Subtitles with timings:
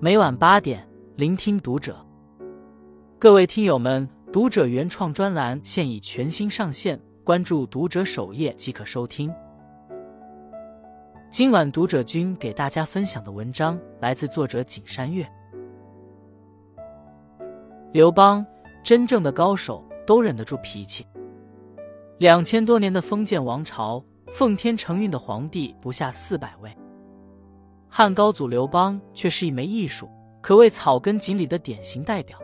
[0.00, 1.96] 每晚八点，聆听读者。
[3.18, 9.28] 各位听友们，读者原创专栏现已全新上线，关注读者首页即可收听。
[11.28, 15.28] 今晚读者君给大家分享的文章来自作者景山月。
[17.92, 18.46] 刘邦，
[18.84, 21.04] 真正的高手都忍得住脾气。
[22.18, 26.72] 两千多年的封建王朝，奉天承运的皇帝不下四百位。
[27.88, 30.08] 汉高祖刘邦却是一枚艺术，
[30.40, 32.38] 可谓草根锦鲤的典型代表。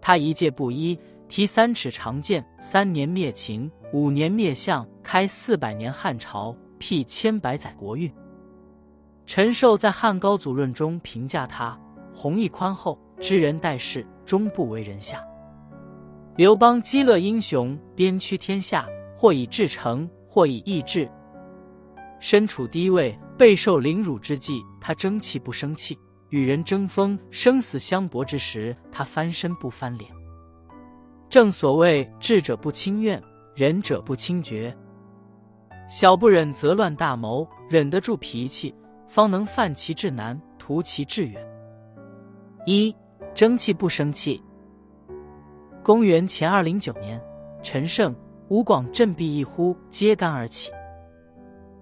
[0.00, 8.12] 他一介布衣，提三尺长剑，三年灭秦，五年灭项，开四百年汉朝，辟千百载国运。
[9.26, 11.78] 陈寿在《汉高祖论》中评价他：
[12.12, 15.22] 弘毅宽厚，知人待事，终不为人下。
[16.36, 21.08] 刘邦积乐英雄，边驱天下，或以至诚，或以义志。
[22.18, 23.16] 身处低位。
[23.42, 25.96] 备受凌辱之际，他争气不生气；
[26.28, 30.08] 与人争锋、生死相搏之时，他翻身不翻脸。
[31.28, 33.20] 正所谓智者不轻怨，
[33.56, 34.72] 仁者不轻绝。
[35.88, 38.72] 小不忍则乱大谋，忍得住脾气，
[39.08, 41.44] 方能犯其志难，图其志远。
[42.64, 42.94] 一
[43.34, 44.40] 争气不生气。
[45.82, 47.20] 公元前二零九年，
[47.60, 48.14] 陈胜、
[48.46, 50.70] 吴广振臂一呼，揭竿而起。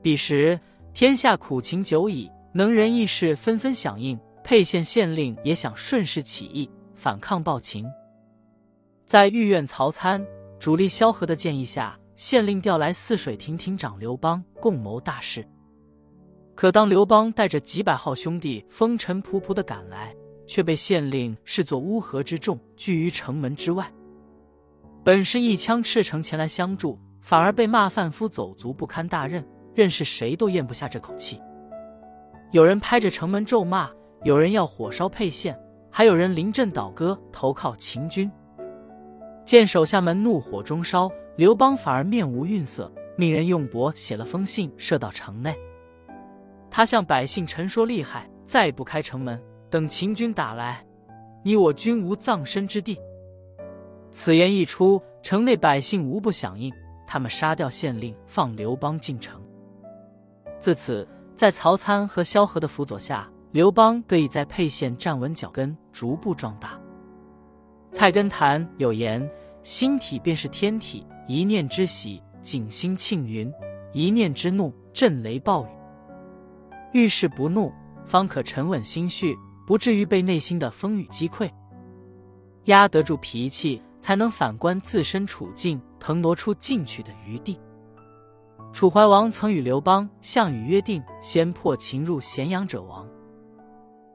[0.00, 0.56] 彼时。
[0.92, 7.86] 天下苦情久矣，能人异士纷纷响应，沛县县令也想顺势起义反抗暴秦。
[9.06, 10.24] 在御苑曹参、
[10.58, 15.46] 主力萧何的建议下，县令调来泗水亭亭长刘邦共谋大事。
[16.56, 20.12] 可当刘邦带着几百号兄弟风尘仆仆的赶来，
[20.44, 23.88] 却被县令视作乌合之众，拒于城门之外。
[25.04, 29.46] 本是一腔赤诚前来相助，反而被骂贩夫走卒，不堪大任。
[29.78, 31.40] 任是谁都咽不下这口气。
[32.50, 33.88] 有人拍着城门咒骂，
[34.24, 35.56] 有人要火烧沛县，
[35.88, 38.28] 还有人临阵倒戈投靠秦军。
[39.44, 45.56] 见手下们怒火中烧，刘邦反而面无愠色，命人用帛写了封信，射到城内。
[46.68, 50.84] 他向百姓陈说厉害，再不开城门，等秦军打来，
[51.44, 52.98] 你我均无葬身之地。
[54.10, 56.72] 此言一出，城内百姓无不响应，
[57.06, 59.40] 他们杀掉县令，放刘邦进城。
[60.60, 66.78] 自此，在曹参和萧何的辅佐下，刘邦得以在沛县站稳脚跟，逐步壮大。
[67.92, 69.26] 菜根谭有言
[69.62, 73.48] ：“心体便是天体，一念之喜，景星庆云；
[73.92, 75.68] 一念之怒，震雷暴雨。
[76.92, 77.72] 遇事不怒，
[78.04, 79.36] 方可沉稳心绪，
[79.66, 81.48] 不至于被内心的风雨击溃。
[82.64, 87.58] 压得住脾气，才能反观自身处境，腾挪出进取的余地。”
[88.72, 93.06] 楚怀王曾与刘邦、项羽约定，先破秦入咸阳者亡。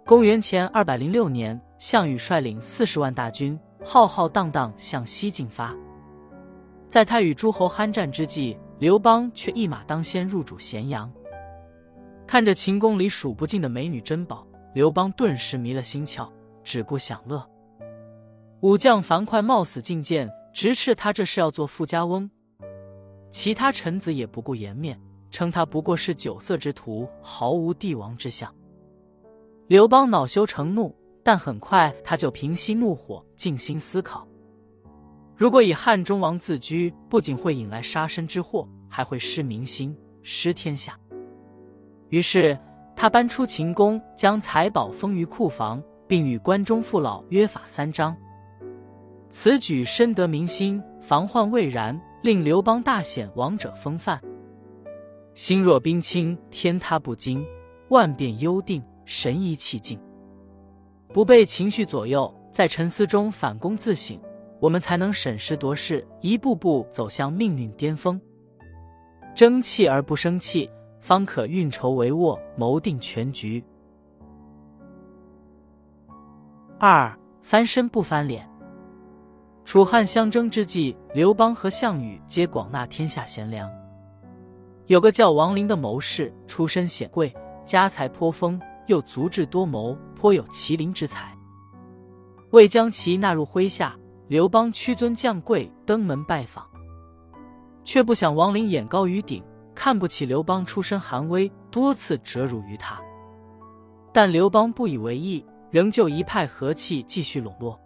[0.06, 5.76] 公元前二百零六年，项羽率领四十万大军，浩浩荡荡向西进发。
[6.88, 11.12] 在他与诸侯酣战之际，刘邦却一马当先入主咸阳。
[12.28, 16.30] 看着秦宫里数不尽的美女珍宝，刘邦顿时迷了心窍，
[16.64, 17.46] 只顾享乐。
[18.62, 22.30] 武将樊哙冒死进谏，直斥他这是要做富家翁。
[23.34, 24.98] 其他臣子也不顾颜面，
[25.32, 28.54] 称他不过是酒色之徒，毫无帝王之相。
[29.66, 34.28] 刘邦恼羞成怒，但很快他就平息怒火，静心思考：
[35.36, 40.96] 如果以汉中王自居，不仅会引来杀身之祸，还会失民心、失天下。
[42.10, 42.56] 于是
[42.96, 48.16] 他搬出秦宫，将财宝封于库房，并与关中父老约法三章。
[49.32, 52.00] 此举深得民心，防患未然。
[52.24, 54.18] 令刘邦大显王者风范，
[55.34, 57.44] 心若冰清，天塌不惊；
[57.90, 60.00] 万变幽定，神怡气静。
[61.10, 64.18] 不被情绪左右，在沉思中反躬自省，
[64.62, 68.20] 我们才能审时度势，一步步走向命运巅峰。
[69.36, 70.70] 争气而不生气，
[71.02, 73.62] 方可运筹帷幄，谋定全局。
[76.80, 78.50] 二翻身不翻脸。
[79.66, 83.70] 楚汉相争之际，刘邦和项羽皆广纳天下贤良。
[84.88, 87.34] 有个叫王陵的谋士，出身显贵，
[87.66, 91.34] 家财颇丰，又足智多谋，颇有麒麟之才。
[92.52, 96.68] 为将其纳入麾下，刘邦屈尊降贵，登门拜访。
[97.86, 99.44] 却不想王陵眼高于顶，
[99.74, 103.02] 看不起刘邦出身寒微，多次折辱于他。
[104.12, 107.80] 但刘邦不以为意，仍旧一派和气，继续笼络。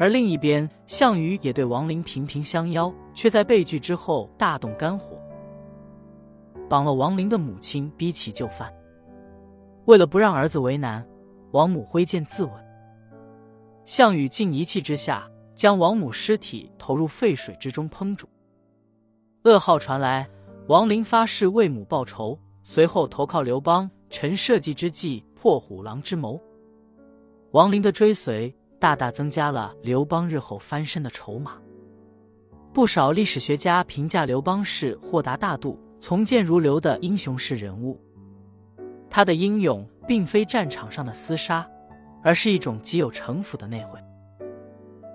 [0.00, 5.18] 而另一边，项羽也对王陵频频相邀，却在被拒之后大动肝火，
[6.70, 8.72] 绑了王陵的母亲，逼其就范。
[9.84, 11.06] 为了不让儿子为难，
[11.50, 12.52] 王母挥剑自刎。
[13.84, 18.26] 项羽竟一气之下，将王母尸体投入沸水之中烹煮。
[19.42, 20.26] 噩耗传来，
[20.68, 26.40] 王陵发誓为母报仇，随后投靠刘邦，陈社稷之计，破虎狼之谋。
[27.50, 31.52] 王陵的追随，大大增加了刘邦日后翻身的筹码。
[32.72, 38.00] 不少历史学家评价刘邦是豁达大度、从谏如流的英雄式人物。
[39.10, 41.68] 他的英勇并非战场上的厮杀，
[42.22, 43.98] 而是一种极有城府的内惠。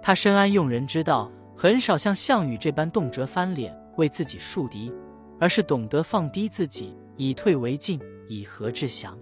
[0.01, 4.93] 他深谙用人之道，很少像项羽这般动辄翻脸为自己树敌，
[5.39, 9.17] 而是懂得放低自己，以退为进，以和制降。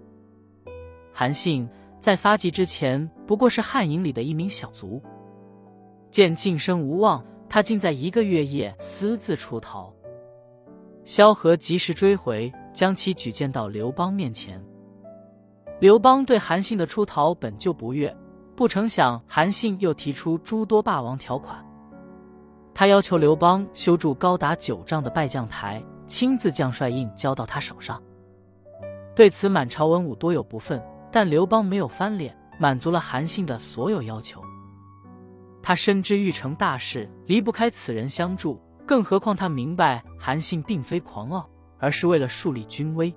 [1.12, 1.68] 韩信
[2.04, 5.00] 在发迹之前不过是汉营里的一名小卒，
[6.10, 7.24] 见晋升无望。
[7.48, 9.90] 他竟在一个月夜私自出逃，
[11.06, 14.62] 萧何及时追回，将其举荐到刘邦面前。
[15.80, 18.14] 刘邦对韩信的出逃本就不悦，
[18.54, 21.64] 不成想韩信又提出诸多霸王条款。
[22.74, 28.02] 他要求刘邦修筑高达九丈的拜将台，亲自将帅印交到他手上。
[29.14, 30.78] 对此，满朝文武多有不忿，
[31.14, 34.42] 但刘邦没有翻脸，满足了韩信的所有要求。
[35.62, 43.14] 他深知欲成大事离不开此人相助，更何况他明白韩信并非狂傲，而是为了树立军威。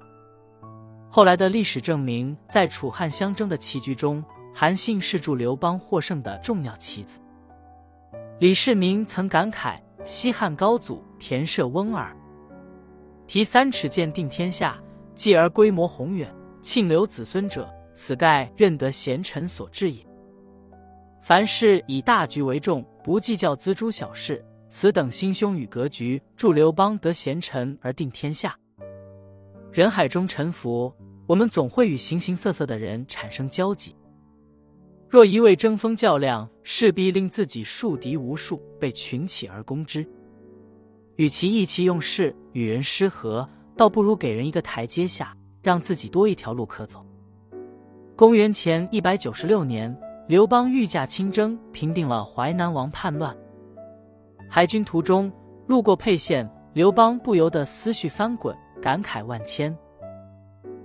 [1.10, 4.24] 后来的历史证明，在楚汉相争的棋局中，
[4.54, 7.20] 韩信是助刘邦获胜的重要棋子。
[8.40, 12.16] 李世民曾感慨：“西汉高祖田舍翁耳，
[13.26, 14.78] 提三尺剑定天下，
[15.16, 17.68] 继而规模宏远，庆留子孙者，
[17.98, 20.06] 此盖任得贤臣所致也。”
[21.20, 28.56] 凡事以大局为重，不计较锱铢小事，此等心胸与格局，助刘邦得贤臣而定天下。
[29.72, 30.94] 人海中沉浮，
[31.26, 33.94] 我们总会与形形色色的人产生交集。
[35.10, 40.08] 若一味争锋较量，势必令自己树敌无数，被群起而攻之。
[41.16, 47.06] 与其意气用事，与人失和，倒不如给人一个台阶下，让自己多一条路可走。
[48.18, 49.96] 公元前一百九十六年。
[50.26, 53.38] 刘邦御驾亲征，平定了淮南王叛乱。
[54.50, 55.32] 海军途中
[55.68, 59.78] 路过沛县，刘邦不由得思绪翻滚，感慨万千。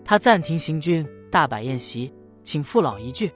[0.04, 2.12] 他暂停行军，大摆宴席，
[2.42, 3.32] 请父老一聚。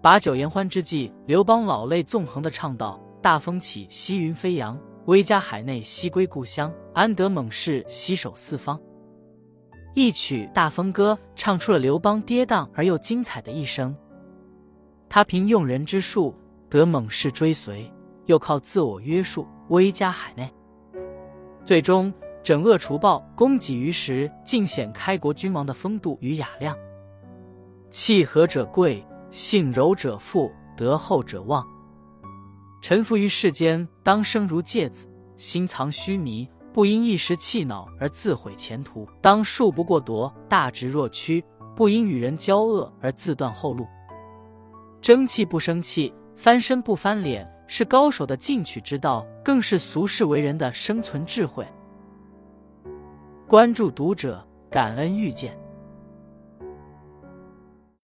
[0.00, 4.74] 把酒言欢之际，刘邦老泪纵横地唱道：“大风起，西云飞扬；
[5.04, 6.72] 威加海内，西归故乡。
[6.94, 8.80] 安得猛士，西守四方。”
[9.98, 13.92] 一曲《大风歌》唱出了刘邦跌宕而又精彩的一生。
[15.08, 16.32] 他凭用人之术
[16.70, 17.92] 得猛士追随，
[18.26, 20.48] 又靠自我约束威加海内，
[21.64, 22.14] 最终
[22.44, 26.78] 整恶除暴，功绩于时，尽显开国君王的风度与雅量。
[27.90, 31.66] 气和者贵，性柔者富，德厚者旺。
[32.80, 41.44] 臣服于世间，当生如芥子，心藏须弥，不因一时气恼而自毁前途；当树不过夺，大直若屈，
[41.74, 43.86] 不因与人交恶而自断后路。
[45.00, 51.66] 争气不生气，翻身不翻脸，是高手的进取之道，更是俗世为人的生存智慧。
[53.48, 55.57] 关注读者，感恩遇见。